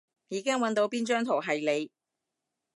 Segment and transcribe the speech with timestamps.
[0.29, 1.91] 已經搵到邊張圖係你